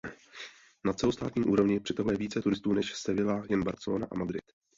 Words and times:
Na 0.85 0.93
celostátní 0.93 1.43
úrovni 1.43 1.79
přitahuje 1.79 2.17
více 2.17 2.41
turistů 2.41 2.73
než 2.73 2.93
Sevilla 2.95 3.43
jen 3.49 3.63
Barcelona 3.63 4.07
a 4.11 4.15
Madrid. 4.15 4.41